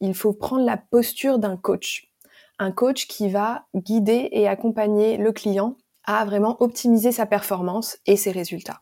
[0.00, 2.10] il faut prendre la posture d'un coach.
[2.58, 8.16] Un coach qui va guider et accompagner le client à vraiment optimiser sa performance et
[8.16, 8.80] ses résultats.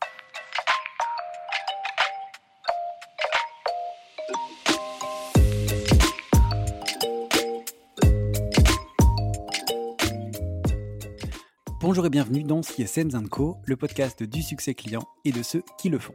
[11.81, 15.91] Bonjour et bienvenue dans CSM Co, le podcast du succès client et de ceux qui
[15.91, 16.15] le font.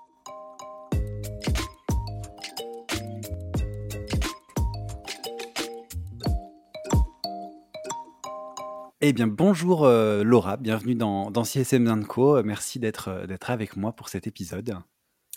[9.03, 12.43] Eh bien, bonjour euh, Laura, bienvenue dans, dans CSM Co.
[12.43, 14.77] Merci d'être euh, d'être avec moi pour cet épisode.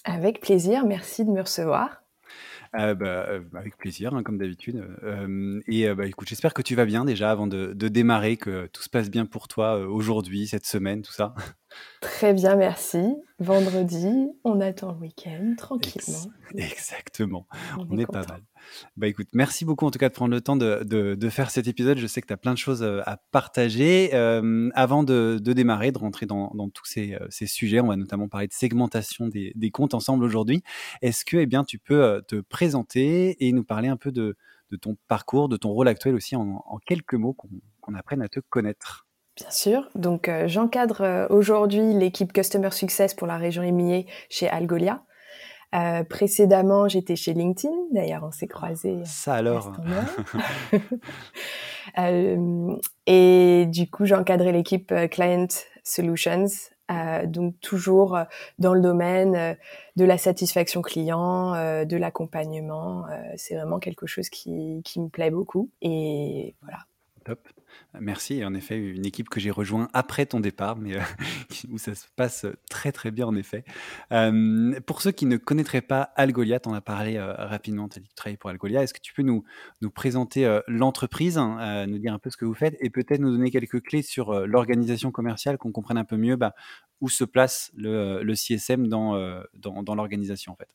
[0.05, 2.03] Avec plaisir, merci de me recevoir.
[2.77, 4.87] Euh, bah, avec plaisir, hein, comme d'habitude.
[5.67, 8.83] et bah, écoute, j'espère que tu vas bien déjà avant de, de, démarrer, que tout
[8.83, 11.35] se passe bien pour toi aujourd'hui, cette semaine, tout ça.
[12.01, 13.17] Très bien, merci.
[13.39, 16.31] Vendredi, on attend le week-end tranquillement.
[16.57, 17.47] exactement,
[17.79, 18.43] on, est, pas mal.
[18.97, 21.67] Bah écoute, merci beaucoup en tout cas de prendre le temps de, de, faire cet
[21.67, 21.99] épisode.
[21.99, 24.11] Je sais que tu as plein de choses euh, à partager.
[24.15, 27.89] Euh, avant de, de, démarrer, de rentrer dans, dans tous ces, euh, ces, sujets, on
[27.89, 30.63] va notamment parler de segmentation des, des comptes ensemble aujourd'hui.
[31.03, 34.37] Est-ce que eh bien, tu peux te présenter et nous parler un peu de,
[34.81, 37.35] ton parcours, de ton rôle actuel aussi en, en quelques mots
[37.81, 39.07] qu'on apprenne à te connaître?
[39.37, 39.89] Bien sûr.
[39.95, 45.03] Donc, j'encadre aujourd'hui l'équipe Customer Success pour la région EMEA chez Algolia.
[45.75, 47.75] Euh, précédemment, j'étais chez LinkedIn.
[47.91, 49.01] D'ailleurs, on s'est croisés.
[49.05, 49.73] Ça alors.
[51.99, 52.77] euh,
[53.07, 55.49] et du coup, j'ai encadré l'équipe euh, Client
[55.83, 56.47] Solutions.
[56.91, 58.25] Euh, donc toujours euh,
[58.59, 59.57] dans le domaine
[59.97, 61.53] de la satisfaction client,
[61.85, 63.07] de l'accompagnement.
[63.37, 65.71] c'est vraiment quelque chose qui, qui me plaît beaucoup.
[65.81, 66.81] Et voilà.
[67.25, 67.41] Top.
[68.01, 68.45] Merci.
[68.45, 71.01] En effet, une équipe que j'ai rejoint après ton départ, mais euh,
[71.71, 73.65] où ça se passe très très bien en effet.
[74.13, 78.01] Euh, pour ceux qui ne connaîtraient pas Algolia, en as parlé euh, rapidement, tu as
[78.01, 78.83] dit que tu travailles pour Algolia.
[78.83, 79.45] Est-ce que tu peux nous,
[79.81, 83.31] nous présenter l'entreprise, hein, nous dire un peu ce que vous faites et peut-être nous
[83.31, 86.55] donner quelques clés sur l'organisation commerciale, qu'on comprenne un peu mieux bah,
[87.01, 90.69] où se place le, le CSM dans, dans, dans l'organisation en fait?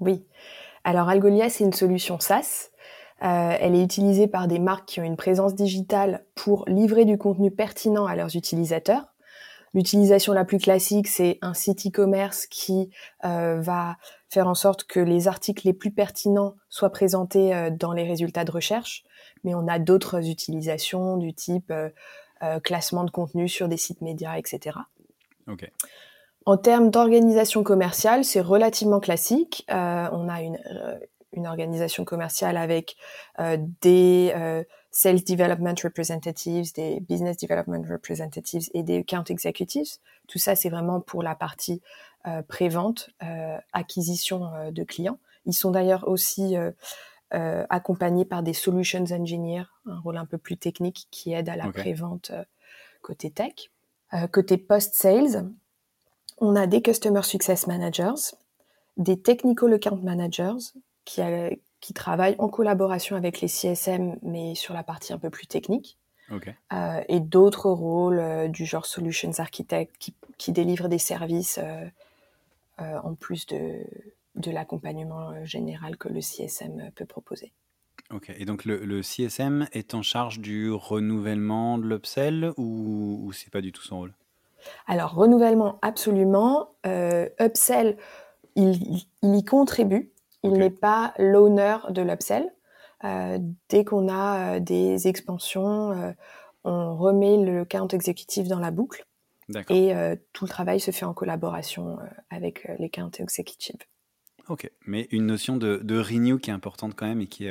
[0.00, 0.24] Oui.
[0.84, 2.70] Alors Algolia, c'est une solution SaaS
[3.22, 7.16] euh, elle est utilisée par des marques qui ont une présence digitale pour livrer du
[7.16, 9.14] contenu pertinent à leurs utilisateurs.
[9.72, 12.90] L'utilisation la plus classique, c'est un site e-commerce qui
[13.24, 13.96] euh, va
[14.28, 18.44] faire en sorte que les articles les plus pertinents soient présentés euh, dans les résultats
[18.44, 19.04] de recherche.
[19.42, 21.72] Mais on a d'autres utilisations du type
[22.62, 24.78] classement de contenu sur des sites médias, etc.
[26.46, 29.64] En termes d'organisation commerciale, c'est relativement classique.
[29.68, 30.58] on a une,
[31.34, 32.96] une organisation commerciale avec
[33.40, 39.98] euh, des euh, sales development representatives, des business development representatives et des account executives.
[40.28, 41.82] Tout ça, c'est vraiment pour la partie
[42.26, 45.18] euh, prévente, euh, acquisition de clients.
[45.46, 46.56] Ils sont d'ailleurs aussi
[47.30, 51.70] accompagnés par des solutions engineers, un rôle un peu plus technique qui aide à la
[51.70, 52.30] prévente
[53.02, 53.70] côté tech.
[54.30, 55.44] côté post-sales,
[56.38, 58.36] on a des customer success managers,
[58.96, 60.72] des technical account managers,
[61.04, 61.50] qui, a,
[61.80, 65.98] qui travaille en collaboration avec les CSM, mais sur la partie un peu plus technique.
[66.72, 71.88] Euh, et d'autres rôles euh, du genre solutions architect qui, qui délivrent des services euh,
[72.78, 73.84] en plus de,
[74.34, 77.52] de l'accompagnement général que le CSM peut proposer.
[78.10, 83.32] Ok, et donc le, le CSM est en charge du renouvellement de l'upsell ou, ou
[83.32, 84.14] c'est pas du tout son rôle?
[84.86, 86.70] Alors, renouvellement, absolument.
[86.84, 87.96] upsell,
[88.56, 90.10] il, il y contribue
[90.44, 92.52] il n'est pas l'honneur de l'upsell.
[93.04, 93.38] Euh,
[93.68, 96.12] dès qu'on a euh, des expansions, euh,
[96.64, 99.04] on remet le count exécutif dans la boucle.
[99.68, 99.92] Et
[100.32, 101.98] tout le travail se fait en collaboration
[102.30, 103.76] avec les count executives.
[104.48, 107.46] Ok, mais une notion de, de, renew qui est importante quand même et qui,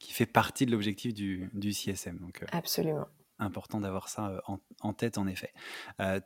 [0.00, 2.18] qui fait partie de l'objectif du, du, CSM.
[2.18, 3.06] Donc, Absolument.
[3.38, 4.42] Important d'avoir ça
[4.80, 5.52] en, tête, en effet.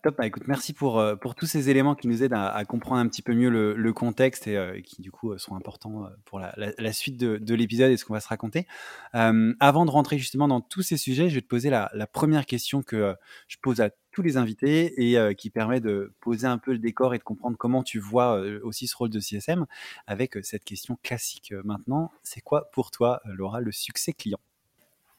[0.03, 3.09] top, bah, écoute, merci pour, pour tous ces éléments qui nous aident à, comprendre un
[3.09, 7.55] petit peu mieux le, contexte et qui, du coup, sont importants pour la, suite de,
[7.55, 8.67] l'épisode et ce qu'on va se raconter.
[9.12, 12.83] avant de rentrer justement dans tous ces sujets, je vais te poser la, première question
[12.83, 13.15] que
[13.49, 17.15] je pose à tous les invités et qui permet de poser un peu le décor
[17.15, 19.67] et de comprendre comment tu vois aussi ce rôle de CSM
[20.06, 22.11] avec cette question classique maintenant.
[22.23, 24.41] C'est quoi pour toi, Laura, le succès client?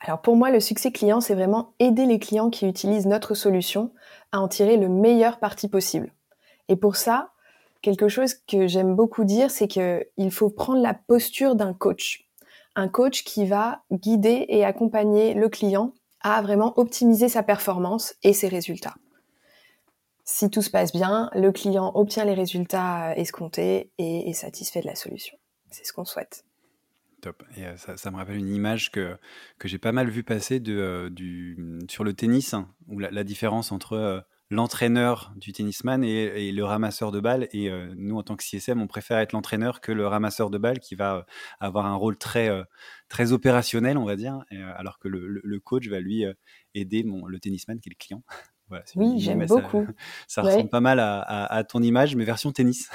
[0.03, 3.93] Alors pour moi, le succès client, c'est vraiment aider les clients qui utilisent notre solution
[4.31, 6.11] à en tirer le meilleur parti possible.
[6.69, 7.31] Et pour ça,
[7.83, 12.27] quelque chose que j'aime beaucoup dire, c'est qu'il faut prendre la posture d'un coach.
[12.75, 18.33] Un coach qui va guider et accompagner le client à vraiment optimiser sa performance et
[18.33, 18.95] ses résultats.
[20.23, 24.87] Si tout se passe bien, le client obtient les résultats escomptés et est satisfait de
[24.87, 25.37] la solution.
[25.69, 26.45] C'est ce qu'on souhaite.
[27.55, 29.17] Et euh, ça, me rappelle une image que,
[29.57, 31.57] que j'ai pas mal vu passer de, euh, du,
[31.89, 37.11] sur le tennis, hein, où la, différence entre euh, l'entraîneur du tennisman et, le ramasseur
[37.11, 37.47] de balles.
[37.53, 40.79] Et nous, en tant que CSM, on préfère être l'entraîneur que le ramasseur de balles
[40.79, 41.25] qui va
[41.61, 42.49] avoir un rôle très,
[43.07, 44.43] très opérationnel, on va dire,
[44.75, 46.25] alors que le, coach va lui
[46.73, 48.23] aider le tennisman qui est le client
[48.95, 49.87] oui, j'aime beaucoup.
[50.27, 52.89] Ça, ressemble pas mal à, ton image, mais version tennis.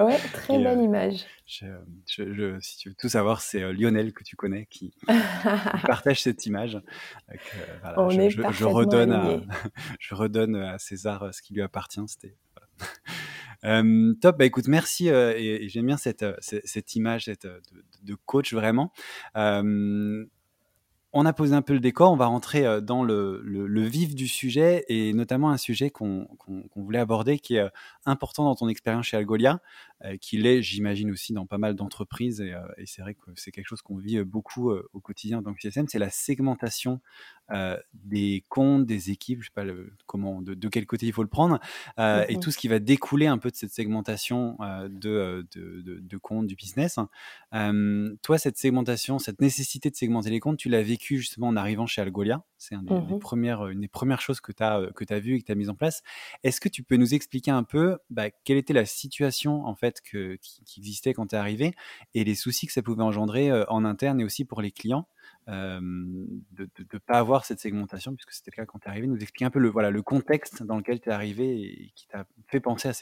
[0.00, 1.24] Ouais, très belle euh, image.
[1.46, 4.94] Je, si tu veux tout savoir, c'est euh, Lionel que tu connais qui,
[5.86, 6.80] partage cette image.
[7.30, 7.34] Euh,
[7.96, 9.40] On je, est je, redonne à,
[9.98, 12.00] je redonne à César ce qui lui appartient.
[12.06, 12.36] C'était
[14.20, 17.60] top, bah écoute, merci et, j'aime bien cette, cette, image cette, de,
[18.02, 18.92] de, coach vraiment
[21.12, 23.42] on a posé un peu le décor, on va rentrer euh, dans le,
[23.86, 26.26] vif du sujet et notamment un sujet qu'on
[26.74, 27.68] voulait aborder qui est euh,
[28.06, 29.60] important dans ton expérience chez Algolia,
[30.04, 32.40] euh, qui l'est, j'imagine aussi, dans pas mal d'entreprises.
[32.40, 32.54] Et,
[32.86, 35.86] c'est vrai que c'est quelque chose qu'on vit beaucoup au quotidien en tant que CSM,
[35.88, 37.00] c'est la segmentation
[37.92, 39.64] des comptes, des équipes, je sais pas
[40.06, 41.58] comment, de, quel côté il faut le prendre,
[41.98, 44.56] et tout ce qui va découler un peu de cette segmentation
[44.88, 46.98] de, de, comptes, du business.
[47.50, 51.86] toi, cette segmentation, cette nécessité de segmenter les comptes, tu l'as vécu justement en arrivant
[51.86, 52.44] chez Algolia.
[52.58, 55.18] C'est une des mmh premières, une des premières choses que tu as, euh, que as
[55.18, 56.02] vues et que tu as mises en place.
[56.42, 60.00] Est-ce que tu peux nous expliquer un peu bah, quelle était la situation en fait
[60.00, 61.74] que, qui, existait quand tu es arrivé
[62.14, 65.06] et les soucis que ça pouvait engendrer euh, en interne et aussi pour les clients?
[65.46, 69.06] De ne pas avoir cette segmentation, puisque c'était le cas quand tu es arrivé.
[69.06, 72.06] Nous expliquer un peu le, voilà, le contexte dans lequel tu es arrivé et qui
[72.08, 72.92] t'a fait penser à,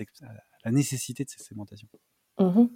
[0.65, 1.89] la nécessité de cette segmentation.
[2.39, 2.67] Mmh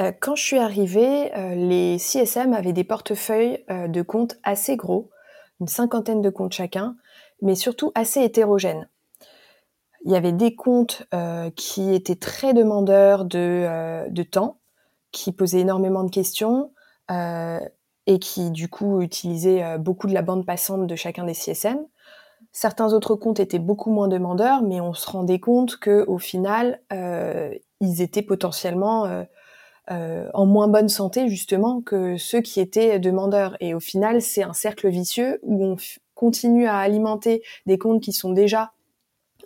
[0.00, 4.76] euh, quand je suis arrivée, euh, les CSM avaient des portefeuilles euh, de comptes assez
[4.76, 5.10] gros,
[5.60, 6.96] une cinquantaine de comptes chacun,
[7.42, 8.88] mais surtout assez hétérogènes.
[10.04, 11.06] Il y avait des comptes
[11.54, 14.58] qui étaient très demandeurs de, temps,
[15.12, 16.72] qui posaient énormément de questions
[18.06, 21.78] et qui du coup utilisaient beaucoup de la bande passante de chacun des CSM.
[22.50, 26.80] Certains autres comptes étaient beaucoup moins demandeurs, mais on se rendait compte que au final,
[27.80, 29.24] ils étaient potentiellement
[29.90, 33.56] euh, en moins bonne santé justement que ceux qui étaient demandeurs.
[33.58, 35.76] Et au final, c'est un cercle vicieux où on
[36.14, 38.72] continue à alimenter des comptes qui sont déjà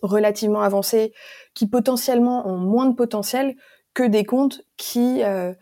[0.03, 1.15] relativement avancés,
[1.55, 3.57] qui potentiellement ont moins de potentiel
[3.95, 5.55] que des comptes qui euh,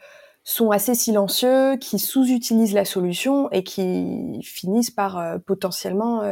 [0.44, 6.22] sont assez silencieux, qui sous-utilisent la solution et qui finissent par euh, potentiellement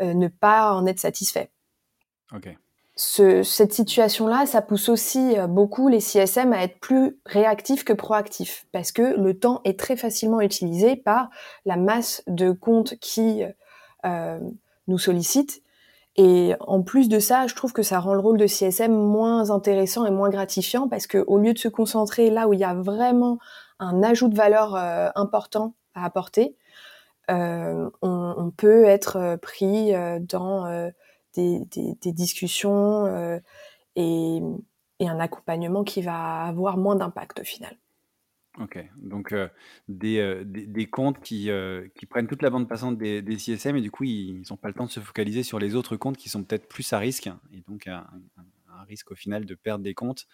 [0.00, 1.48] ne pas en être satisfaits.
[2.32, 2.56] Okay
[2.96, 8.66] cette situation-là, ça pousse aussi euh, beaucoup les CSM à être plus réactifs que proactifs,
[8.72, 11.30] parce que le temps est très facilement utilisé par
[11.64, 13.42] la masse de comptes qui
[14.04, 14.38] euh,
[14.86, 15.62] nous sollicitent.
[16.16, 19.50] Et en plus de ça, je trouve que ça rend le rôle de CSM moins
[19.50, 22.64] intéressant et moins gratifiant, parce que au lieu de se concentrer là où il y
[22.64, 23.38] a vraiment
[23.80, 26.56] un ajout de valeur euh, important à apporter,
[27.28, 29.92] on, on, peut être pris
[30.28, 30.90] dans
[31.34, 33.38] des, discussions euh,
[33.96, 34.40] et,
[35.00, 37.76] un accompagnement qui va avoir moins d'impact au final.
[38.58, 39.48] Ok, donc euh,
[40.04, 41.50] euh, des, comptes qui,
[41.96, 44.68] qui prennent toute la bande passante des, des CSM et du coup ils n'ont pas
[44.68, 47.28] le temps de se focaliser sur les autres comptes qui sont peut-être plus à risque
[47.52, 48.06] et donc un,
[48.86, 50.26] risque au final de perdre des comptes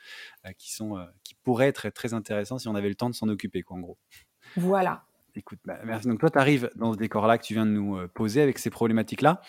[0.59, 3.63] qui, sont, qui pourraient être très intéressants si on avait le temps de s'en occuper,
[3.63, 3.99] quoi, en gros.
[4.57, 5.05] Voilà,
[5.37, 6.09] Écoute, bah, merci.
[6.09, 8.59] Donc toi, tu arrives dans ce décor-là que tu viens de nous euh, poser avec
[8.59, 9.41] ces problématiques-là.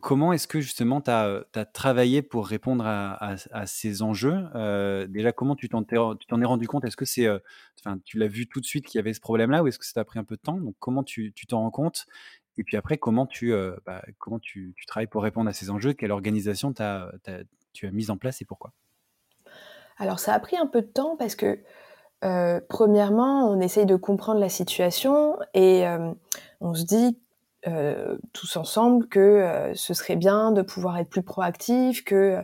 [0.00, 3.36] Comment est-ce que justement tu as, travaillé pour répondre à,
[3.66, 4.44] ces enjeux?
[4.54, 6.84] Euh, Déjà, comment tu t'en es rendu compte?
[6.84, 7.38] Est-ce que c'est, euh,
[7.78, 9.86] enfin, tu l'as vu tout de suite qu'il y avait ce problème-là ou est-ce que
[9.86, 10.56] ça t'a pris un peu de temps?
[10.56, 12.06] Donc comment tu t'en rends compte?
[12.58, 13.54] Et puis après, comment tu,
[13.86, 15.92] bah, comment tu, travailles pour répondre à ces enjeux?
[15.92, 18.72] Quelle organisation tu as mise en place et pourquoi?
[19.98, 21.60] Alors ça a pris un peu de temps parce que
[22.24, 26.10] euh, premièrement, on essaye de comprendre la situation et euh,
[26.60, 27.18] on se dit
[28.32, 32.38] tous ensemble que ce serait bien de pouvoir être plus proactif, que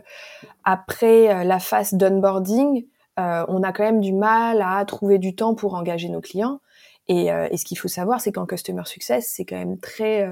[0.63, 2.85] après la phase d'onboarding,
[3.17, 6.61] on a quand même du mal à trouver du temps pour engager nos clients.
[7.09, 10.25] Et, et ce qu'il faut savoir, c'est qu'en customer success, c'est quand même très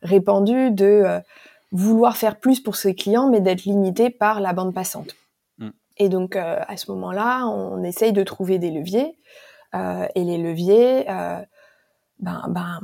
[0.00, 1.20] répandu de
[1.70, 5.14] vouloir faire plus pour ses clients, mais d'être limité par la bande passante.
[6.02, 9.16] Et donc, à ce moment-là, on essaye de trouver des leviers.
[9.72, 11.04] et les leviers,
[12.18, 12.80] ben, ben,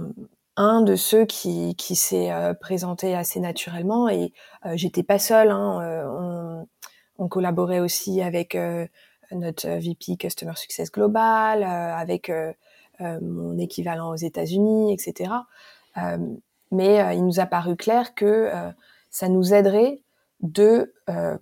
[0.59, 4.33] un de ceux qui, qui s'est euh, présenté assez naturellement et
[4.67, 5.51] euh, j'étais pas seule.
[5.51, 6.65] Hein, euh,
[7.17, 8.87] on, collaborait aussi avec euh,
[9.31, 12.33] notre VP Customer Success Global, avec
[13.01, 15.33] mon équivalent aux États-Unis, etc.
[16.73, 18.51] mais il nous a paru clair que
[19.11, 20.01] ça nous aiderait
[20.41, 20.95] de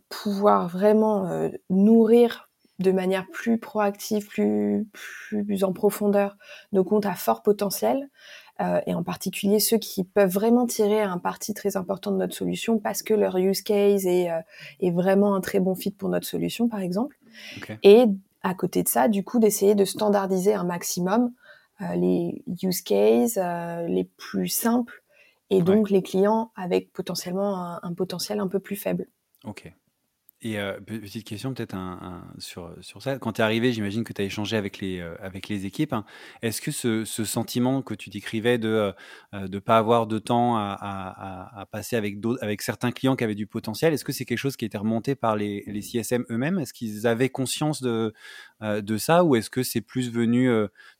[0.09, 2.49] pouvoir vraiment nourrir
[2.79, 4.87] de manière plus proactive, plus,
[5.31, 6.37] plus en profondeur
[6.73, 8.09] nos comptes à fort potentiel,
[8.61, 12.35] euh, et en particulier ceux qui peuvent vraiment tirer un parti très important de notre
[12.35, 14.41] solution parce que leur use case est, euh,
[14.81, 17.19] est vraiment un très bon fit pour notre solution, par exemple.
[17.83, 18.05] Et
[18.43, 21.33] à côté de ça, du coup, d'essayer de standardiser un maximum
[21.83, 23.39] euh, les use cases
[23.89, 25.03] les plus simples
[25.51, 29.07] et donc les clients avec potentiellement un, un potentiel un peu plus faible.
[29.45, 29.73] Ok.
[30.43, 33.19] Et euh, petite question peut-être un, sur, sur ça.
[33.19, 35.95] Quand tu es arrivé, j'imagine que tu as échangé avec les, euh, avec les équipes.
[35.95, 36.05] Hein.
[36.43, 38.93] Est-ce que ce, ce, sentiment que tu décrivais de
[39.33, 43.25] ne euh, pas avoir de temps à, à, à passer avec, avec certains clients qui
[43.25, 46.27] avaient du potentiel, est-ce que c'est quelque chose qui était remonté par les, les CSM
[46.31, 46.59] eux-mêmes?
[46.59, 48.13] Est-ce qu'ils avaient conscience de,
[48.61, 50.49] de ça ou est-ce que c'est plus venu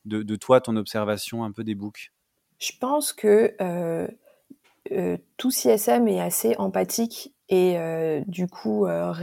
[0.05, 2.11] de, de, toi, ton observation un peu des books
[2.59, 3.53] Je pense que
[5.37, 9.13] tout CSM est assez empathique et euh, du coup euh,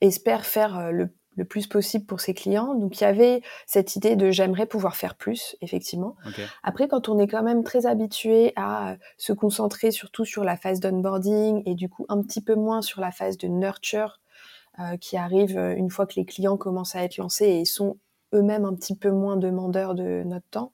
[0.00, 2.74] espère faire euh, le, le, plus possible pour ses clients.
[2.74, 6.16] Donc il y avait cette idée de j'aimerais pouvoir faire plus, effectivement.
[6.62, 10.80] Après, quand on est quand même très habitué à se concentrer surtout sur la phase
[10.80, 14.20] d'onboarding et du coup un petit peu moins sur la phase de nurture
[15.00, 17.98] qui arrive une fois que les clients commencent à être lancés et sont
[18.32, 20.72] eux-mêmes un petit peu moins demandeurs de notre temps,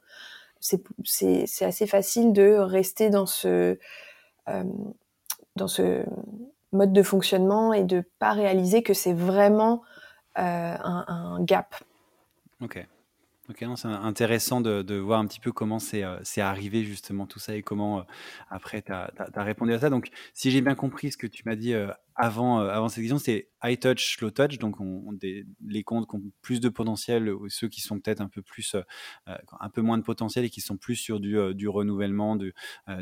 [0.61, 3.79] c'est assez facile de rester dans ce
[5.57, 6.05] dans ce
[6.73, 9.83] mode de fonctionnement et de pas réaliser que c'est vraiment
[10.39, 11.75] euh, un, gap.
[12.61, 12.87] Ok.
[13.49, 17.55] Ok, c'est intéressant de, voir un petit peu comment c'est euh, arrivé justement tout ça
[17.55, 18.03] et comment euh,
[18.51, 19.89] après tu as, répondu à ça.
[19.89, 23.03] Donc, si j'ai bien compris ce que tu m'as dit euh, avant, euh, avant cette
[23.03, 24.59] question, c'est high touch, low touch.
[24.59, 28.21] Donc, on, des, les comptes qui ont plus de potentiel ou ceux qui sont peut-être
[28.21, 28.81] un peu plus, euh,
[29.29, 32.53] euh, un peu moins de potentiel et qui sont plus sur du, du renouvellement, de,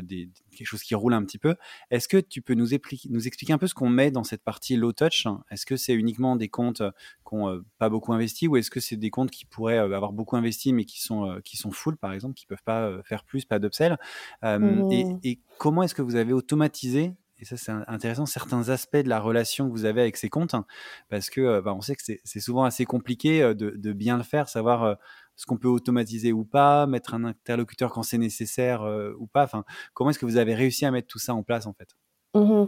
[0.01, 1.55] des, quelque chose qui roule un petit peu.
[1.91, 4.43] Est-ce que tu peux nous, expliquer, nous expliquer un peu ce qu'on met dans cette
[4.43, 5.27] partie low touch?
[5.49, 6.83] Est-ce que c'est uniquement des comptes
[7.27, 10.35] qui n'ont pas beaucoup investi ou est-ce que c'est des comptes qui pourraient avoir beaucoup
[10.35, 13.59] investi mais qui sont, qui sont full, par exemple, qui peuvent pas faire plus, pas
[13.59, 13.97] d'upsell?
[14.43, 14.91] Mmh.
[14.91, 17.13] et, et comment est-ce que vous avez automatisé
[17.45, 20.53] et ça c'est intéressant, certains aspects de la relation que vous avez avec ces comptes,
[20.53, 20.65] hein,
[21.09, 24.23] parce que euh, bah, on sait que c'est souvent assez compliqué euh, de, bien le
[24.23, 24.95] faire, savoir euh,
[25.35, 28.83] ce qu'on peut automatiser ou pas, mettre un interlocuteur quand c'est nécessaire
[29.19, 29.43] ou pas.
[29.43, 31.89] Enfin, comment est-ce que vous avez réussi à mettre tout ça en place en fait?
[32.35, 32.67] Mmh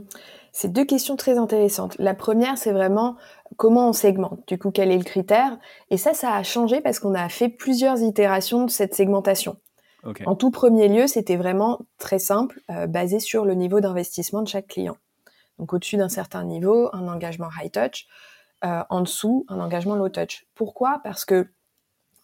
[0.52, 1.96] C'est deux questions très intéressantes.
[1.98, 3.16] La première, c'est vraiment
[3.56, 4.46] comment on segmente.
[4.48, 5.58] Du coup, quel est le critère?
[5.90, 9.58] Et ça, ça a changé parce qu'on a fait plusieurs itérations de cette segmentation.
[10.26, 14.48] En tout premier lieu, c'était vraiment très simple, euh, basé sur le niveau d'investissement de
[14.48, 14.98] chaque client.
[15.60, 18.08] Donc au-dessus d'un certain niveau, un engagement high touch,
[18.64, 20.46] euh, en dessous, un engagement low touch.
[20.56, 21.02] Pourquoi?
[21.04, 21.48] Parce que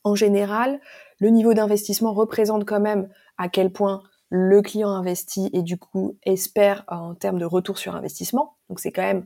[0.03, 0.79] en général,
[1.19, 6.17] le niveau d'investissement représente quand même à quel point le client investit et du coup
[6.23, 8.55] espère en termes de retour sur investissement.
[8.69, 9.25] Donc c'est quand même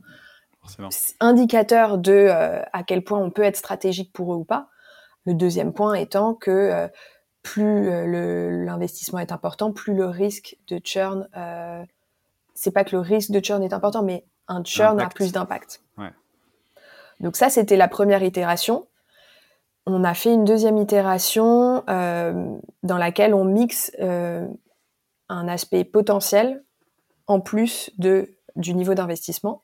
[1.20, 4.68] indicateur de euh, à quel point on peut être stratégique pour eux ou pas.
[5.24, 6.88] Le deuxième point étant que
[7.48, 11.82] plus euh, l'investissement est important, plus le risque de churn, euh,
[12.54, 15.82] c'est pas que le risque de churn est important, mais un churn a plus d'impact.
[17.20, 18.86] Donc ça, c'était la première itération.
[19.86, 24.46] On a fait une deuxième itération euh, dans laquelle on mixe euh,
[25.28, 26.62] un aspect potentiel
[27.26, 29.62] en plus de, du niveau d'investissement.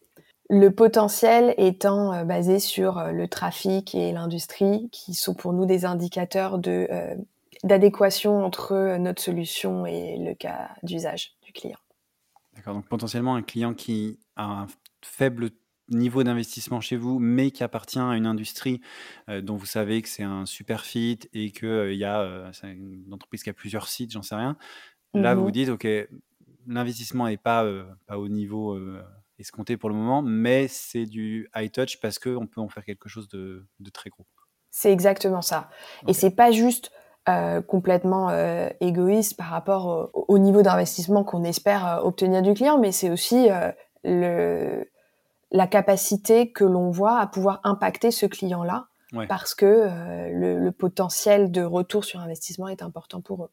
[0.50, 6.58] Le potentiel étant basé sur le trafic et l'industrie, qui sont pour nous des indicateurs
[6.58, 6.88] de
[7.64, 11.78] d'adéquation entre notre solution et le cas d'usage du client.
[12.54, 14.66] D'accord, donc potentiellement un client qui a un
[15.02, 15.50] faible
[15.88, 18.80] niveau d'investissement chez vous, mais qui appartient à une industrie
[19.28, 22.52] euh, dont vous savez que c'est un super fit et qu'il euh, y a euh,
[22.62, 24.56] une entreprise qui a plusieurs sites, j'en sais rien.
[25.14, 25.86] Là, vous vous dites, OK,
[26.66, 27.64] l'investissement n'est pas,
[28.06, 28.76] pas au niveau
[29.38, 33.08] escompté pour le moment, mais c'est du high touch parce qu'on peut en faire quelque
[33.08, 34.26] chose de, de très gros.
[34.72, 35.70] C'est exactement ça.
[36.08, 36.90] Et c'est pas juste
[37.66, 38.30] complètement
[38.80, 43.48] égoïste par rapport au, niveau d'investissement qu'on espère obtenir du client, mais c'est aussi
[44.04, 44.84] le,
[45.50, 48.88] la capacité que l'on voit à pouvoir impacter ce client-là
[49.28, 49.88] parce que
[50.32, 53.50] le, potentiel de retour sur investissement est important pour eux.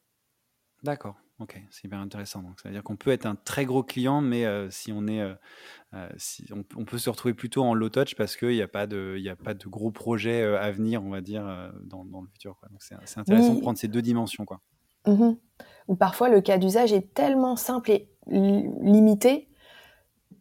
[0.84, 1.16] D'accord.
[1.42, 2.44] Ok, c'est hyper intéressant.
[2.44, 5.26] Donc, ça veut dire qu'on peut être un très gros client, mais si on est,
[6.16, 9.16] si on, peut se retrouver plutôt en low touch parce qu'il n'y a pas de,
[9.18, 11.44] il a pas de gros projets à venir, on va dire,
[11.84, 12.58] dans, le futur.
[12.60, 12.70] Quoi.
[12.70, 14.62] Donc, c'est intéressant de prendre ces deux dimensions, quoi.
[15.08, 15.32] Mmh
[15.88, 19.50] Ou parfois le cas d'usage est tellement simple et limité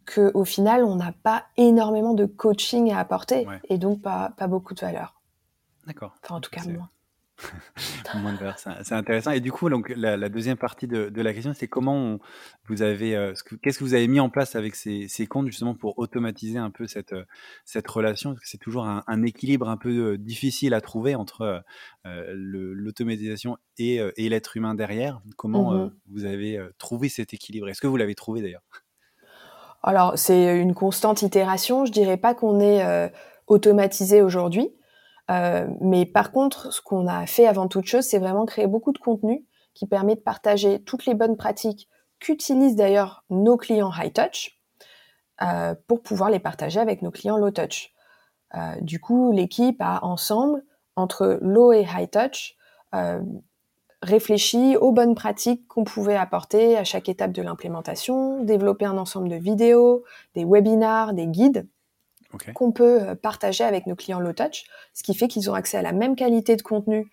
[0.07, 4.75] qu'au final, on n'a pas énormément de coaching à apporter et donc pas, pas beaucoup
[4.75, 5.23] de valeur.
[5.87, 6.15] D'accord.
[6.23, 6.91] Enfin, en tout cas, moins.
[8.83, 9.31] C'est intéressant.
[9.31, 12.19] Et du coup, donc, la, deuxième partie de, la question, c'est comment
[12.67, 13.33] vous avez, euh,
[13.63, 16.87] qu'est-ce que vous avez mis en place avec ces, comptes justement pour automatiser un peu
[16.87, 17.25] cette, euh,
[17.65, 18.31] cette relation?
[18.31, 21.63] Parce que c'est toujours un, équilibre un peu euh, difficile à trouver entre
[22.05, 25.21] l'automatisation et, l'être humain derrière.
[25.37, 27.69] Comment mmh vous avez trouvé cet équilibre?
[27.69, 28.63] Est-ce que vous l'avez trouvé d'ailleurs?
[29.83, 31.85] Alors, c'est une constante itération.
[31.85, 33.11] Je dirais pas qu'on est
[33.47, 34.71] automatisé aujourd'hui.
[35.31, 38.93] Euh, mais par contre, ce qu'on a fait avant toute chose, c'est vraiment créer beaucoup
[38.93, 44.13] de contenu qui permet de partager toutes les bonnes pratiques qu'utilisent d'ailleurs nos clients high
[44.13, 44.61] touch
[45.43, 47.93] euh, pour pouvoir les partager avec nos clients low touch.
[48.57, 50.65] Euh, du coup, l'équipe a ensemble,
[50.97, 52.57] entre low et high touch,
[54.03, 59.29] réfléchi aux bonnes pratiques qu'on pouvait apporter à chaque étape de l'implémentation, développer un ensemble
[59.29, 60.03] de vidéos,
[60.35, 61.69] des webinars, des guides
[62.55, 65.77] qu'on peut euh, partager avec nos clients low touch, ce qui fait qu'ils ont accès
[65.77, 67.11] à la même qualité de contenu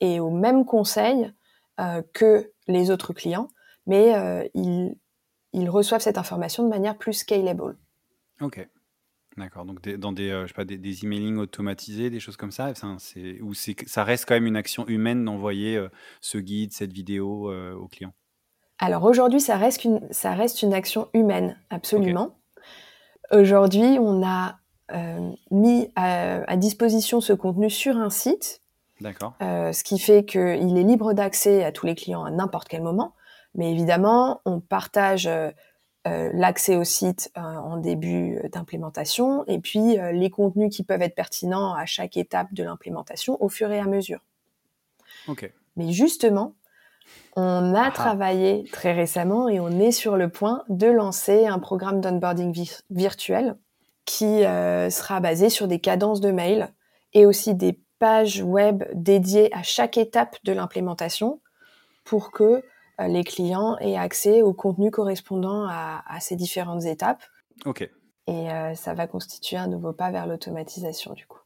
[0.00, 1.32] et aux mêmes conseils
[1.80, 3.48] euh, que les autres clients,
[3.86, 4.96] mais euh, ils,
[5.52, 7.76] ils, reçoivent cette information de manière plus scalable.
[8.40, 8.66] Ok.
[9.36, 9.64] D'accord.
[9.64, 13.40] Donc dans des, je sais pas, des, des, emailing automatisés, des choses comme ça, c'est,
[13.40, 15.80] ou ça reste quand même une action humaine d'envoyer
[16.20, 18.12] ce guide, cette vidéo aux clients?
[18.80, 22.36] Alors aujourd'hui, ça reste une, ça reste une action humaine, absolument.
[23.30, 24.58] Aujourd'hui, on a
[24.92, 28.62] euh, mis à, disposition ce contenu sur un site.
[29.00, 29.34] D'accord.
[29.42, 32.82] Euh, ce qui fait qu'il est libre d'accès à tous les clients à n'importe quel
[32.82, 33.14] moment.
[33.54, 35.50] Mais évidemment, on partage euh,
[36.04, 41.84] l'accès au site en début d'implémentation et puis les contenus qui peuvent être pertinents à
[41.84, 44.20] chaque étape de l'implémentation au fur et à mesure.
[45.26, 45.52] Ok.
[45.76, 46.54] Mais justement,
[47.36, 47.90] on a ah.
[47.90, 52.52] travaillé très récemment et on est sur le point de lancer un programme d'onboarding
[52.90, 53.56] virtuel
[54.04, 56.72] qui euh, sera basé sur des cadences de mail
[57.12, 61.40] et aussi des pages web dédiées à chaque étape de l'implémentation
[62.04, 62.44] pour que
[63.00, 67.22] euh, les clients aient accès au contenu correspondant à, ces différentes étapes.
[67.66, 67.88] Ok.
[68.26, 71.40] Et euh, ça va constituer un nouveau pas vers l'automatisation du coup.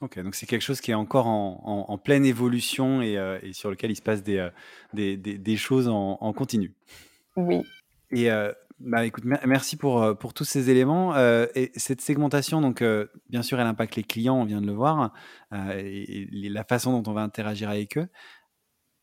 [0.00, 3.16] Ok, donc c'est quelque chose qui est encore en, pleine évolution et,
[3.52, 4.50] sur lequel il se passe des,
[4.92, 6.74] des, choses en, continu.
[7.36, 7.62] Oui.
[8.10, 8.30] Et
[8.80, 11.14] bah, écoute, merci pour, euh, pour tous ces éléments.
[11.14, 14.66] Euh, et cette segmentation, donc, euh, bien sûr, elle impacte les clients, on vient de
[14.66, 15.12] le voir,
[15.52, 18.08] et, la façon dont on va interagir avec eux.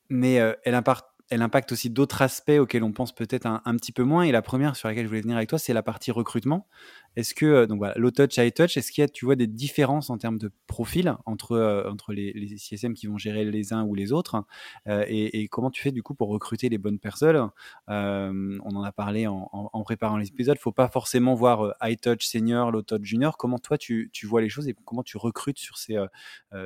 [0.10, 0.34] Mais
[0.66, 4.24] elle, impacte, elle impacte aussi d'autres aspects auxquels on pense peut-être un, petit peu moins.
[4.24, 6.68] Et la première sur laquelle je voulais venir avec toi, c'est la partie recrutement.
[7.16, 9.38] Est-ce que, euh, donc voilà, low touch, high touch, est-ce qu'il y a, tu vois,
[9.38, 13.46] des différences en termes de profil entre, euh, entre les, les, CSM qui vont gérer
[13.46, 14.44] les uns ou les autres
[14.90, 17.50] euh, et, comment tu fais du coup pour recruter les bonnes personnes
[17.88, 20.56] On en a parlé en, en, préparant les épisodes.
[20.56, 23.38] Il ne faut pas forcément voir high touch senior, low touch junior.
[23.38, 25.98] Comment toi tu, tu vois les choses et comment tu recrutes sur ces,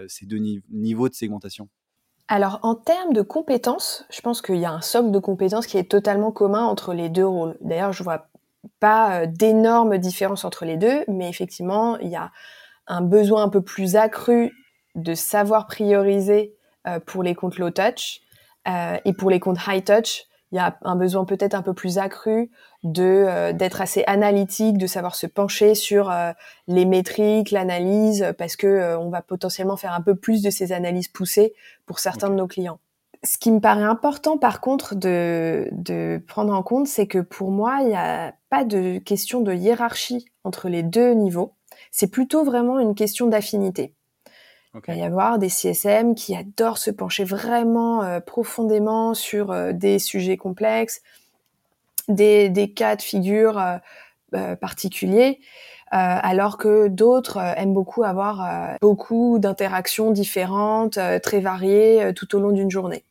[0.07, 1.69] ces deux niveaux de segmentation?
[2.27, 5.77] Alors en termes de compétences, je pense qu'il y a un socle de compétences qui
[5.77, 7.55] est totalement commun entre les deux rôles.
[7.61, 8.27] D'ailleurs, je vois
[8.79, 12.31] pas euh, d'énormes différences entre les deux, mais effectivement, il y a
[12.87, 14.51] un besoin un peu plus accru
[14.95, 16.55] de savoir prioriser
[16.87, 18.21] euh, pour les comptes low touch
[18.67, 21.73] euh, et pour les comptes high touch, il y a un besoin peut-être un peu
[21.73, 22.49] plus accru
[22.83, 26.13] de d'être assez analytique, de savoir se pencher sur
[26.67, 31.07] les métriques, l'analyse, parce que on va potentiellement faire un peu plus de ces analyses
[31.07, 31.53] poussées
[31.85, 32.79] pour certains de nos clients
[33.25, 37.51] ce qui me paraît important par contre de, de prendre en compte, c'est que pour
[37.51, 41.55] moi, il n'y a pas de question de hiérarchie entre les deux niveaux.
[41.91, 43.95] C'est plutôt vraiment une question d'affinité.
[44.75, 49.71] Il va y avoir des CSM qui adorent se pencher vraiment euh, profondément sur euh,
[49.71, 51.01] des sujets complexes,
[52.09, 53.59] des, des cas de figure
[54.33, 55.39] euh, particuliers,
[55.91, 62.69] alors que d'autres aiment beaucoup avoir beaucoup d'interactions différentes, très variées tout au long d'une
[62.69, 63.05] journée.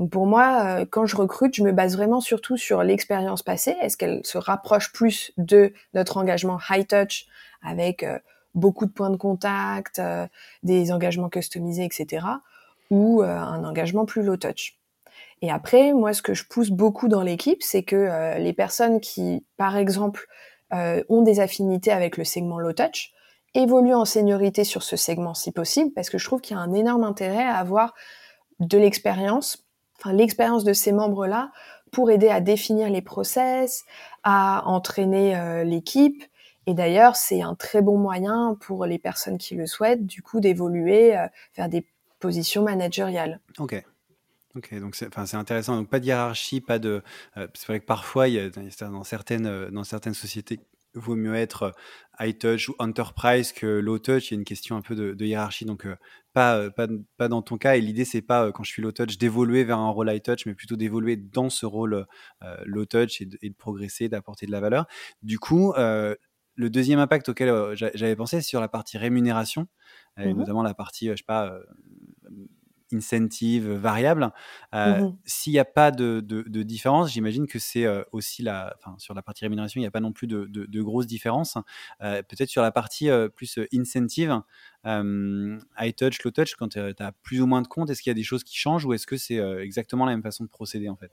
[0.00, 3.76] Donc pour moi, euh, quand je recrute, je me base vraiment surtout sur l'expérience passée.
[3.82, 7.26] Est-ce qu'elle se rapproche plus de notre engagement high touch
[7.62, 8.18] avec euh,
[8.54, 10.26] beaucoup de points de contact, euh,
[10.62, 12.26] des engagements customisés, etc.
[12.90, 14.76] ou un engagement plus low touch.
[15.42, 19.46] Et après, moi, ce que je pousse beaucoup dans l'équipe, c'est que les personnes qui,
[19.56, 20.26] par exemple,
[20.72, 23.12] ont des affinités avec le segment low touch,
[23.54, 26.62] évoluent en seniorité sur ce segment si possible, parce que je trouve qu'il y a
[26.62, 27.94] un énorme intérêt à avoir
[28.60, 29.66] de l'expérience,
[29.98, 31.50] enfin l'expérience de ces membres-là,
[31.90, 33.84] pour aider à définir les process,
[34.22, 36.24] à entraîner euh, l'équipe.
[36.66, 40.40] Et d'ailleurs, c'est un très bon moyen pour les personnes qui le souhaitent, du coup,
[40.40, 41.86] d'évoluer euh, vers des
[42.18, 43.40] positions managériales.
[43.58, 43.82] Ok.
[44.56, 45.76] Ok, donc c'est, intéressant.
[45.76, 47.02] Donc pas de hiérarchie, pas de.
[47.36, 50.58] Euh, c'est vrai que parfois, il y a, dans certaines dans certaines sociétés,
[50.94, 51.72] vaut mieux être
[52.18, 54.30] high touch ou enterprise que low touch.
[54.30, 55.86] Il y a une question un peu de, hiérarchie, donc
[56.32, 57.76] pas, pas, pas, dans ton cas.
[57.76, 60.46] Et l'idée, c'est pas quand je suis low touch d'évoluer vers un rôle high touch,
[60.46, 62.06] mais plutôt d'évoluer dans ce rôle
[62.64, 64.86] low touch et de, progresser, d'apporter de la valeur.
[65.22, 65.72] Du coup,
[66.60, 69.66] le deuxième impact auquel j'avais pensé, c'est sur la partie rémunération,
[70.18, 71.60] et mmh notamment la partie, je sais pas
[72.92, 74.32] incentive variable.
[74.74, 76.20] Euh, mmh s'il n'y a pas de,
[76.62, 79.90] différence, j'imagine que c'est euh, aussi la, enfin, sur la partie rémunération, il n'y a
[79.90, 81.56] pas non plus de, grosses différences.
[82.02, 84.40] Euh, peut-être sur la partie plus incentive,
[84.84, 88.12] high touch, low touch, quand tu as plus ou moins de comptes, est-ce qu'il y
[88.12, 90.88] a des choses qui changent ou est-ce que c'est exactement la même façon de procéder
[90.88, 91.12] en fait?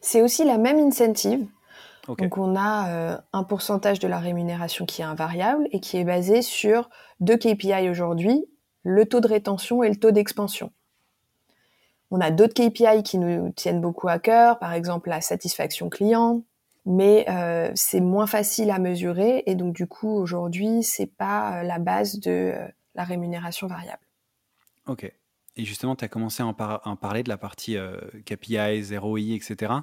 [0.00, 1.46] C'est aussi la même incentive.
[2.08, 6.42] Donc on a un pourcentage de la rémunération qui est invariable et qui est basé
[6.42, 6.88] sur
[7.20, 8.44] deux KPI aujourd'hui,
[8.82, 10.72] le taux de rétention et le taux d'expansion.
[12.10, 16.42] On a d'autres KPI qui nous tiennent beaucoup à cœur, par exemple la satisfaction client,
[16.86, 21.62] mais euh, c'est moins facile à mesurer et donc du coup aujourd'hui c'est pas euh,
[21.62, 24.02] la base de euh, la rémunération variable.
[24.86, 25.12] Ok.
[25.60, 27.76] Et justement, tu as commencé à en, parler de la partie
[28.24, 29.74] KPI, ROI, etc.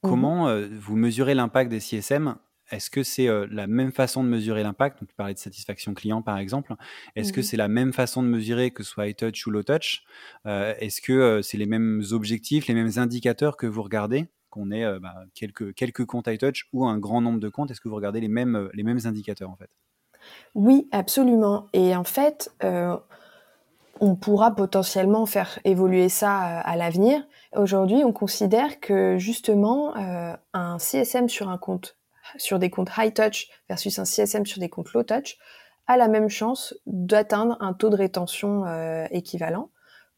[0.00, 2.36] Comment vous mesurez l'impact des CSM
[2.72, 4.98] est-ce que c'est la même façon de mesurer l'impact?
[4.98, 6.74] Donc, tu parlais de satisfaction client, par exemple.
[7.14, 9.50] Est-ce que mmh c'est la même façon de mesurer que ce soit high touch ou
[9.50, 10.04] low touch?
[10.44, 14.26] Est-ce que c'est les mêmes objectifs, les mêmes indicateurs que vous regardez?
[14.50, 17.70] Qu'on ait bah, quelques, quelques comptes high touch ou un grand nombre de comptes?
[17.70, 19.70] Est-ce que vous regardez les mêmes, les mêmes indicateurs, en fait?
[20.56, 21.68] Oui, absolument.
[21.72, 22.50] Et en fait,
[24.00, 27.26] on pourra potentiellement faire évoluer ça à l'avenir.
[27.54, 29.94] Aujourd'hui, on considère que justement,
[30.52, 31.96] un CSM sur un compte
[32.36, 35.38] sur des comptes high touch versus un CSM sur des comptes low touch
[35.86, 39.70] a la même chance d'atteindre un taux de rétention euh, équivalent.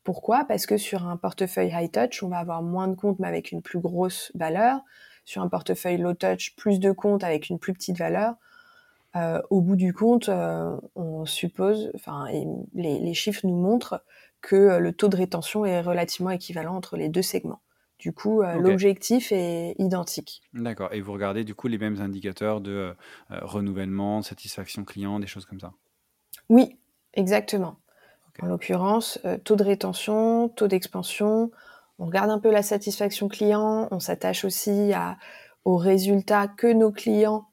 [0.03, 0.45] Pourquoi?
[0.45, 3.53] Parce que sur un portefeuille high touch, on va avoir moins de comptes mais avec
[3.53, 4.81] une plus grosse valeur.
[5.27, 8.35] Sur un portefeuille low touch, plus de comptes avec une plus petite valeur.
[9.17, 12.27] Euh, au bout du compte, euh, on suppose, enfin,
[12.75, 14.05] les, les, chiffres nous montrent
[14.43, 17.61] que le taux de rétention est relativement équivalent entre les deux segments.
[17.99, 20.43] Du coup, euh, l'objectif est identique.
[20.55, 20.93] D'accord.
[20.93, 22.93] Et vous regardez du coup les mêmes indicateurs de euh,
[23.33, 25.73] euh, renouvellement, satisfaction client, des choses comme ça?
[26.49, 26.79] Oui,
[27.15, 27.77] exactement.
[28.41, 31.51] En l'occurrence, taux de rétention, taux d'expansion.
[31.99, 33.89] On regarde un peu la satisfaction client.
[33.91, 35.17] On s'attache aussi à,
[35.65, 37.49] aux résultats que nos clients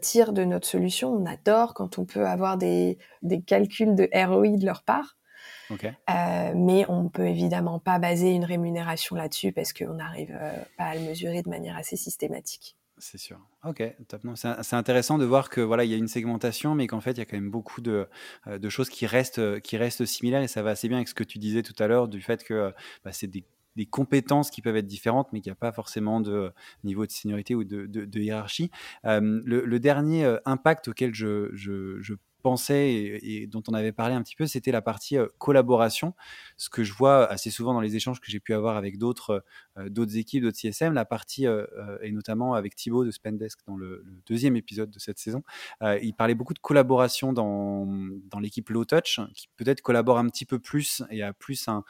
[0.00, 1.12] tirent de notre solution.
[1.12, 5.16] On adore quand on peut avoir des, des calculs de ROI de leur part.
[6.10, 10.52] Euh, mais on ne peut évidemment pas baser une rémunération là-dessus parce qu'on n'arrive euh,
[10.76, 12.76] pas à le mesurer de manière assez systématique.
[12.98, 13.40] C'est sûr.
[13.64, 14.22] Ok, top.
[14.36, 17.18] C'est intéressant de voir que voilà, il y a une segmentation, mais qu'en fait, il
[17.18, 18.06] y a quand même beaucoup de,
[18.46, 21.14] euh, de, choses qui restent, qui restent similaires et ça va assez bien avec ce
[21.14, 22.72] que tu disais tout à l'heure du fait que
[23.04, 23.44] bah, c'est des,
[23.76, 26.52] des, compétences qui peuvent être différentes, mais qu'il n'y a pas forcément de
[26.84, 28.70] niveau de seniorité ou de, hiérarchie.
[29.04, 34.36] le, dernier impact auquel je, je, je pensais et, dont on avait parlé un petit
[34.36, 36.14] peu, c'était la partie collaboration.
[36.56, 39.44] Ce que je vois assez souvent dans les échanges que j'ai pu avoir avec d'autres
[39.86, 41.46] d'autres équipes, d'autres CSM, la partie,
[42.02, 45.42] et notamment avec Thibaut de Spendesk dans le, deuxième épisode de cette saison,
[45.80, 47.86] il parlait beaucoup de collaboration dans,
[48.30, 51.84] dans l'équipe Low Touch, qui peut-être collabore un petit peu plus et a plus un,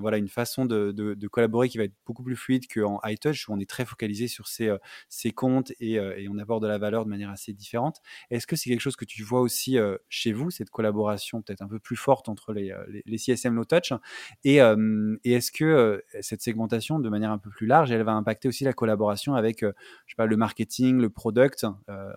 [0.00, 3.48] voilà, une façon de, de, collaborer qui va être beaucoup plus fluide qu'en High Touch,
[3.48, 4.74] où on est très focalisé sur ses,
[5.08, 8.00] ses comptes et, et, on apporte de la valeur de manière assez différente.
[8.30, 11.68] Est-ce que c'est quelque chose que tu vois aussi chez vous, cette collaboration peut-être un
[11.68, 13.92] peu plus forte entre les, euh, les, CSM Low Touch
[14.44, 18.48] Et, et est-ce que cette segmentation, de manière un peu plus large, elle va impacter
[18.48, 21.66] aussi la collaboration avec, je sais pas, le marketing, le product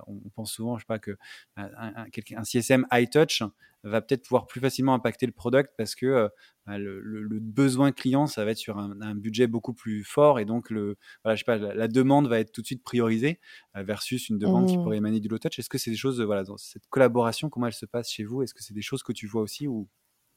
[0.07, 1.17] on, pense souvent, je sais pas, que
[1.57, 3.43] un CSM High Touch
[3.83, 6.29] va peut-être pouvoir plus facilement impacter le product parce que euh,
[6.65, 10.69] bah, le, besoin client, ça va être sur un, budget beaucoup plus fort et donc
[10.69, 13.39] le, voilà, je sais pas, la, demande va être tout de suite priorisée
[13.75, 14.83] euh, versus une demande qui mmh.
[14.83, 15.59] pourrait émaner du low touch.
[15.59, 18.41] Est-ce que c'est des choses, voilà, dans cette collaboration, comment elle se passe chez vous?
[18.41, 19.87] Est-ce que c'est des choses que tu vois aussi ou,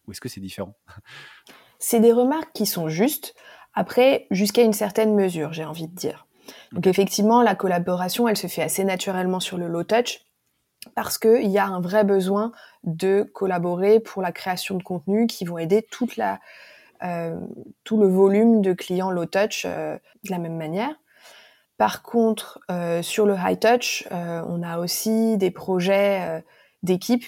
[0.07, 0.77] ou est-ce que c'est différent?
[1.79, 3.35] C'est des remarques qui sont justes.
[3.75, 6.27] Après, jusqu'à une certaine mesure, j'ai envie de dire.
[6.73, 10.26] Donc effectivement, la collaboration, elle se fait assez naturellement sur le low touch
[10.95, 12.53] parce qu'il y a un vrai besoin
[12.85, 16.41] de collaborer pour la création de contenus qui vont aider toute la,
[17.85, 20.95] tout le volume de clients low touch de la même manière.
[21.77, 22.61] Par contre,
[23.03, 26.43] sur le high touch, on a aussi des projets
[26.83, 27.25] d'équipe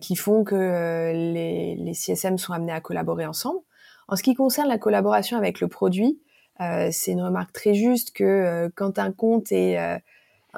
[0.00, 3.60] qui font que les, les, CSM sont amenés à collaborer ensemble.
[4.08, 6.18] En ce qui concerne la collaboration avec le produit,
[6.58, 9.76] c'est une remarque très juste que quand un compte est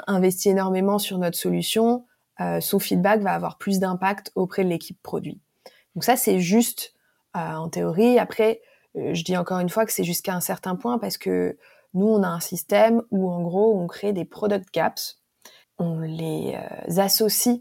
[0.06, 2.04] investi énormément sur notre solution,
[2.40, 5.40] euh, son feedback va avoir plus d'impact auprès de l'équipe produit.
[5.94, 6.94] Donc ça, c'est juste
[7.36, 8.18] euh, en théorie.
[8.18, 8.60] Après,
[8.96, 11.58] euh, je dis encore une fois que c'est jusqu'à un certain point parce que
[11.94, 15.20] nous, on a un système où, en gros, on crée des product gaps,
[15.78, 16.56] on les
[16.98, 17.60] associe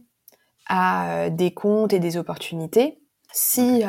[0.68, 3.00] à des comptes et des opportunités.
[3.32, 3.84] Si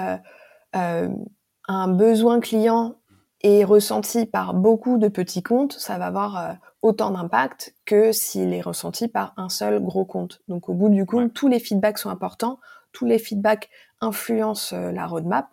[0.75, 2.98] un besoin client
[3.43, 8.61] est ressenti par beaucoup de petits comptes, ça va avoir autant d'impact que s'il est
[8.61, 10.41] ressenti par un seul gros compte.
[10.49, 12.59] Donc au bout du compte, tous les feedbacks sont importants,
[12.93, 13.69] tous les feedbacks
[14.01, 15.49] influencent euh, la roadmap.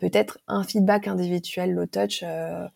[0.00, 2.66] Peut-être un feedback individuel low touch euh,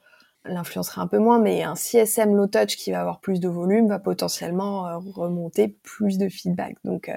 [0.45, 3.89] l'influencera un peu moins, mais un CSM low touch qui va avoir plus de volume
[3.89, 6.77] va potentiellement euh, remonter plus de feedback.
[6.85, 7.11] Donc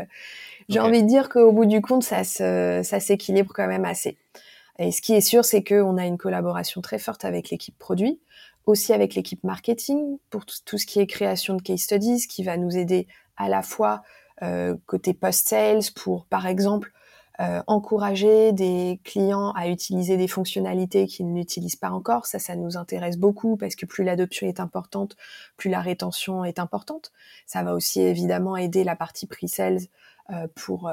[0.68, 4.18] j'ai envie de dire qu'au bout du compte, ça, ça s'équilibre quand même assez.
[4.80, 8.20] Et ce qui est sûr, c'est qu'on a une collaboration très forte avec l'équipe produit
[8.70, 12.58] aussi avec l'équipe marketing pour tout, ce qui est création de case studies, qui va
[12.58, 14.04] nous aider à la fois
[14.42, 16.92] euh, côté post-sales pour, par exemple,
[17.40, 22.26] euh, encourager des clients à utiliser des fonctionnalités qu'ils n'utilisent pas encore.
[22.26, 25.16] Ça, ça nous intéresse beaucoup parce que plus l'adoption est importante,
[25.56, 27.12] plus la rétention est importante.
[27.46, 29.80] Ça va aussi évidemment aider la partie pre-sales
[30.32, 30.92] euh, pour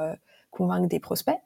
[0.50, 1.38] convaincre des prospects.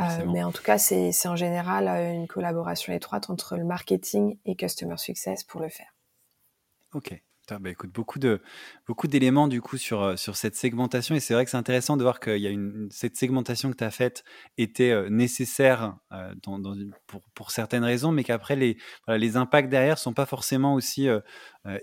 [0.00, 4.38] Euh, mais en tout cas, c'est en général euh, une collaboration étroite entre le marketing
[4.44, 5.94] et customer success pour le faire.
[6.92, 7.20] Ok.
[7.48, 8.42] Bah, écoute, beaucoup de
[8.88, 11.96] beaucoup d'éléments du coup sur euh, sur cette segmentation et c'est vrai que c'est intéressant
[11.96, 14.24] de voir qu'il y a une cette segmentation que tu as faite
[14.58, 15.96] était nécessaire
[16.42, 16.74] dans, dans,
[17.06, 21.08] pour, pour certaines raisons, mais qu'après les voilà, les impacts derrière sont pas forcément aussi
[21.08, 21.20] euh,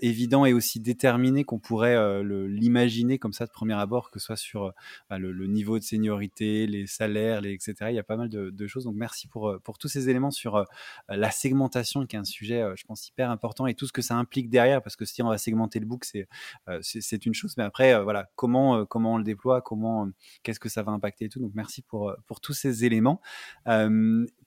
[0.00, 4.26] évident et aussi déterminé qu'on pourrait euh, l'imaginer comme ça de premier abord, que ce
[4.26, 4.70] soit sur euh,
[5.10, 7.74] bah, le, niveau de seniorité, les salaires, les, etc.
[7.90, 8.84] Il y a pas mal de, choses.
[8.84, 10.64] Donc merci pour, tous ces éléments sur
[11.08, 14.14] la segmentation, qui est un sujet, je pense, hyper important et tout ce que ça
[14.16, 16.04] implique derrière, parce que si on va segmenter le book,
[16.80, 20.08] c'est une chose, mais après, voilà, comment, on le déploie, comment,
[20.42, 21.40] qu'est-ce que ça va impacter et tout.
[21.40, 23.20] Donc merci pour, pour tous ces éléments.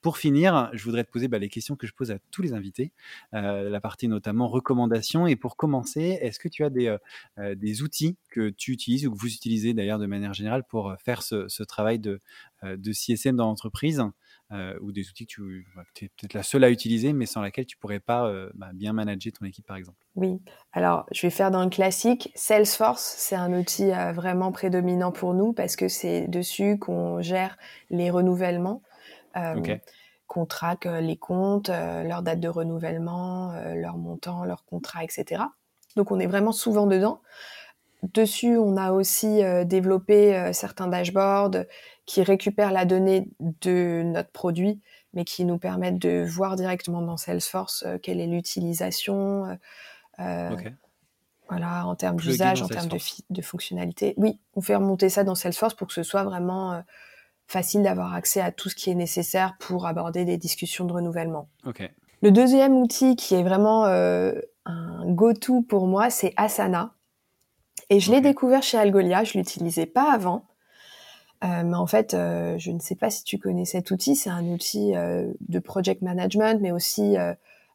[0.02, 2.54] pour finir, je voudrais te poser bah, les questions que je pose à tous les
[2.54, 2.92] invités,
[3.32, 6.98] la partie notamment recommandations et pour commencer, est-ce que tu as des, euh,
[7.38, 10.90] euh, des outils que tu utilises ou que vous utilisez d'ailleurs de manière générale pour
[10.90, 12.20] euh, faire ce, travail de,
[12.62, 14.02] de CSM dans l'entreprise
[14.80, 15.34] ou des outils que
[15.94, 18.94] tu es peut-être la seule à utiliser, mais sans laquelle tu pourrais pas bah, bien
[18.94, 19.98] manager ton équipe, par exemple?
[20.16, 20.40] Oui,
[20.72, 22.32] alors je vais faire dans le classique.
[22.34, 27.58] Salesforce, c'est un outil vraiment prédominant pour nous parce que c'est dessus qu'on gère
[27.90, 28.82] les renouvellements.
[29.36, 29.78] Ok
[30.28, 35.02] qu'on traque euh, les comptes, euh, leur date de renouvellement, euh, leur montant, leur contrat,
[35.02, 35.42] etc.
[35.96, 37.20] Donc on est vraiment souvent dedans.
[38.14, 41.64] Dessus, on a aussi développé certains dashboards
[42.06, 44.80] qui récupèrent la donnée de notre produit,
[45.14, 49.58] mais qui nous permettent de voir directement dans Salesforce quelle est l'utilisation,
[50.16, 52.98] voilà, en termes d'usage, en termes de,
[53.30, 54.14] de fonctionnalité.
[54.16, 56.80] Oui, on fait remonter ça dans Salesforce pour que ce soit vraiment
[57.48, 61.48] facile d'avoir accès à tout ce qui est nécessaire pour aborder des discussions de renouvellement.
[62.20, 64.32] Le deuxième outil qui est vraiment euh,
[64.66, 66.94] un go-to pour moi, c'est Asana.
[67.90, 70.44] Et je l'ai découvert chez Algolia, je l'utilisais pas avant.
[71.44, 74.14] Euh, mais en fait, euh, je ne sais pas si tu connais cet outil.
[74.14, 77.16] C'est un outil de project management, mais aussi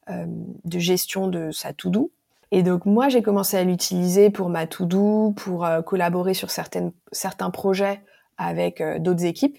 [0.07, 2.12] de gestion de sa to-do.
[2.51, 7.49] Et donc moi, j'ai commencé à l'utiliser pour ma to-do, pour collaborer sur certaines, certains
[7.49, 8.01] projets
[8.38, 9.57] avec euh, d'autres équipes.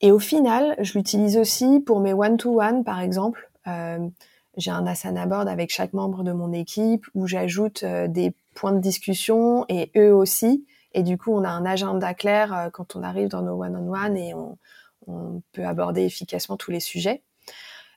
[0.00, 3.50] Et au final, je l'utilise aussi pour mes one-to-one, par exemple.
[3.66, 4.08] Euh,
[4.56, 8.72] j'ai un Asana board avec chaque membre de mon équipe où j'ajoute euh, des points
[8.72, 10.64] de discussion et eux aussi.
[10.92, 14.34] Et du coup, on a un agenda clair quand on arrive dans nos one-on-one et
[14.34, 14.56] on,
[15.52, 17.22] peut aborder efficacement tous les sujets.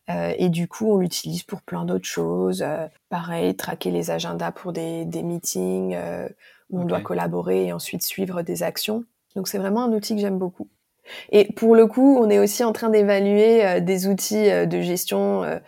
[0.08, 2.63] et du coup, on l'utilise pour plein d'autres choses.
[3.10, 5.96] pareil, traquer les agendas pour des, meetings
[6.70, 9.06] où on doit collaborer et ensuite suivre des actions.
[9.36, 10.68] Donc c'est vraiment un outil que j'aime beaucoup.
[11.32, 14.82] Et pour le coup, on est aussi en train d'évaluer euh, des outils euh, de
[14.82, 15.60] gestion euh,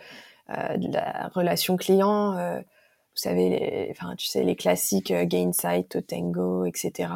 [0.76, 2.32] de la relation client.
[2.32, 2.62] vous
[3.14, 7.10] savez, les, enfin, tu sais, les classiques Gainsight, Tango, etc.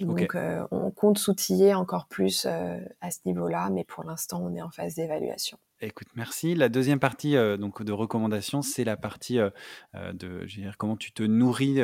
[0.00, 0.36] Et donc,
[0.70, 4.94] on compte s'outiller encore plus à ce niveau-là, mais pour l'instant, on est en phase
[4.94, 5.58] d'évaluation.
[5.82, 6.54] Écoute, merci.
[6.54, 9.50] La deuxième partie euh, donc de recommandations, c'est la partie euh,
[9.94, 11.80] euh, de je veux dire, comment tu te nourris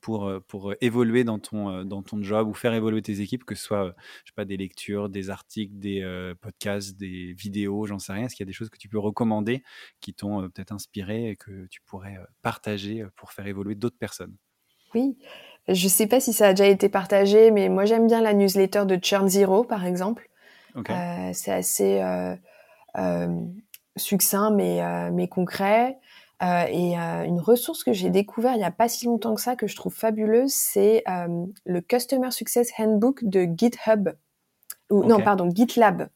[0.00, 3.62] pour, pour évoluer dans ton, dans ton job ou faire évoluer tes équipes, que ce
[3.62, 8.26] soit je sais pas, des lectures, des articles, des podcasts, des vidéos, j'en sais rien.
[8.26, 9.62] Est-ce qu'il y a des choses que tu peux recommander
[10.00, 14.34] qui t'ont peut-être inspiré et que tu pourrais partager pour faire évoluer d'autres personnes?
[14.94, 15.18] Oui,
[15.68, 18.34] je ne sais pas si ça a déjà été partagé, mais moi j'aime bien la
[18.34, 20.28] newsletter de Churn Zero, par exemple.
[21.32, 22.00] c'est assez
[23.96, 25.98] succinct mais, euh, mais concret.
[26.42, 29.56] Euh, et une ressource que j'ai découvert il n'y a pas si longtemps que ça,
[29.56, 31.02] que je trouve fabuleuse, c'est
[31.64, 34.10] le Customer Success Handbook de GitHub.
[34.90, 36.08] Ou, Non, pardon, GitLab.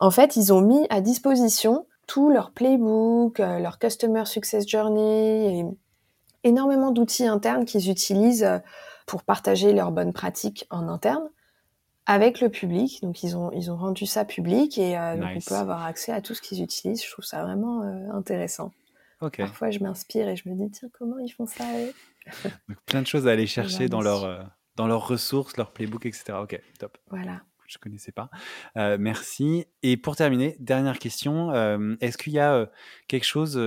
[0.00, 5.64] En fait, ils ont mis à disposition tout leur playbook, leur Customer Success Journey et
[6.42, 8.60] énormément d'outils internes qu'ils utilisent
[9.06, 11.30] pour partager leurs bonnes pratiques en interne
[12.10, 13.00] avec le public.
[13.02, 16.12] Donc ils ont ils ont rendu ça public et euh, donc on peut avoir accès
[16.12, 17.04] à tout ce qu'ils utilisent.
[17.04, 18.72] Je trouve ça vraiment euh, intéressant.
[19.20, 21.64] Parfois je m'inspire et je me dis tiens comment ils font ça
[22.68, 24.42] donc, Plein de choses à aller chercher dans leur euh,
[24.76, 26.38] dans leurs ressources, leur playbook, etc.
[26.42, 26.98] Ok, top.
[27.10, 28.30] Voilà je connaissais pas.
[28.76, 29.66] Euh, merci.
[29.82, 31.52] Et pour terminer, dernière question.
[31.52, 32.66] Euh, est-ce qu'il y a euh,
[33.06, 33.60] quelque chose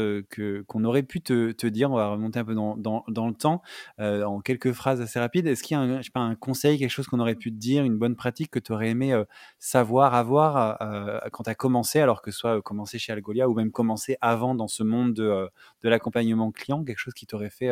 [0.68, 3.62] qu'on aurait pu te, dire On va remonter un peu dans, le temps,
[4.00, 5.48] en quelques phrases assez rapides.
[5.48, 8.16] Est-ce qu'il y a un, conseil, quelque chose qu'on aurait pu te dire, une bonne
[8.16, 9.24] pratique que tu aurais aimé
[9.60, 10.78] savoir, avoir
[11.32, 14.56] quand tu as commencé, alors que ce soit commencé chez Algolia ou même commencé avant
[14.56, 15.50] dans ce monde de,
[15.84, 17.72] l'accompagnement client, quelque chose qui t'aurait fait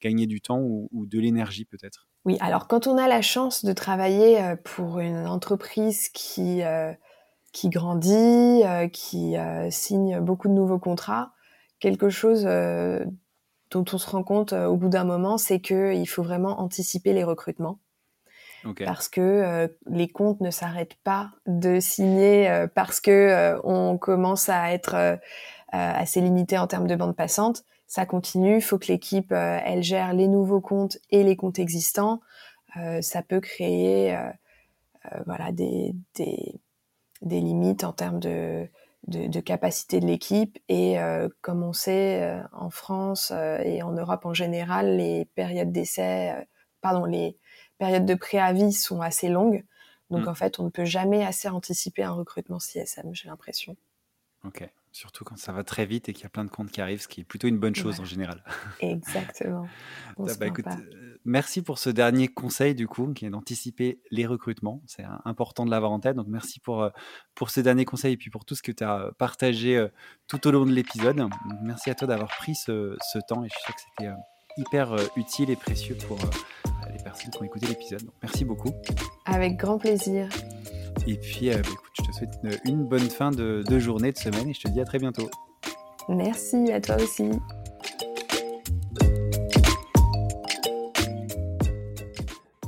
[0.00, 2.06] gagner du temps ou de l'énergie peut-être?
[2.24, 6.92] Oui, alors quand on a la chance de travailler euh, pour une entreprise qui, euh,
[7.52, 9.34] qui grandit, euh, qui
[9.70, 11.32] signe beaucoup de nouveaux contrats,
[11.80, 16.60] quelque chose dont on se rend compte au bout d'un moment, c'est qu'il faut vraiment
[16.60, 17.80] anticiper les recrutements.
[18.84, 25.18] Parce que les comptes ne s'arrêtent pas de signer parce que on commence à être
[25.72, 28.56] assez limité en termes de bande passante ça continue.
[28.56, 32.22] Il faut que l'équipe, euh, elle gère les nouveaux comptes et les comptes existants.
[32.78, 34.30] Euh, ça peut créer, euh,
[35.26, 36.58] voilà, des, des,
[37.20, 38.66] des, limites en termes de,
[39.08, 40.58] de, de capacité de l'équipe.
[40.70, 40.96] Et
[41.42, 46.46] comme on sait, en France et en Europe en général, les périodes d'essai,
[46.80, 47.36] pardon, les
[47.76, 49.66] périodes de préavis sont assez longues.
[50.08, 50.28] Donc mm.
[50.28, 53.76] en fait, on ne peut jamais assez anticiper un recrutement CSM, j'ai l'impression.
[54.46, 54.66] Ok.
[54.92, 57.00] Surtout quand ça va très vite et qu'il y a plein de comptes qui arrivent,
[57.00, 58.44] ce qui est plutôt une bonne chose en général.
[58.80, 59.66] Exactement.
[60.18, 64.82] Bah, euh, merci pour ce dernier conseil du coup, qui est d'anticiper les recrutements.
[64.86, 66.14] C'est important de l'avoir en tête.
[66.14, 66.90] Donc merci pour, euh,
[67.34, 69.88] pour ces derniers conseils et puis pour tout ce que tu as partagé euh,
[70.28, 71.26] tout au long de l'épisode.
[71.62, 74.12] Merci à toi d'avoir pris ce, ce, temps et je suis sûr que c'était
[74.58, 76.18] hyper utile et précieux pour
[76.94, 78.02] les personnes qui ont écouté l'épisode.
[78.22, 78.72] Merci beaucoup.
[79.24, 80.28] Avec grand plaisir.
[81.06, 84.18] Et puis, euh, bah, écoute, je te souhaite une, bonne fin de, de, journée, de
[84.18, 85.28] semaine, et je te dis à très bientôt.
[86.08, 87.30] Merci, à toi aussi.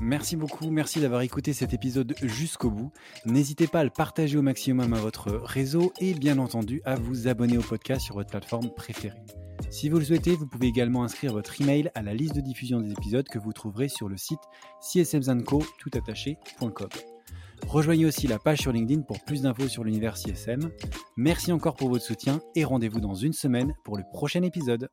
[0.00, 2.92] Merci beaucoup, merci d'avoir écouté cet épisode jusqu'au bout.
[3.24, 7.26] N'hésitez pas à le partager au maximum à votre réseau et bien entendu à vous
[7.26, 9.22] abonner au podcast sur votre plateforme préférée.
[9.70, 12.80] Si vous le souhaitez, vous pouvez également inscrire votre email à la liste de diffusion
[12.80, 14.40] des épisodes que vous trouverez sur le site
[14.82, 16.88] csmzanco.com.
[17.68, 20.70] Rejoignez aussi la page sur LinkedIn pour plus d'infos sur l'univers CSM.
[21.16, 24.88] Merci encore pour votre soutien et rendez-vous dans une semaine pour le prochain épisode.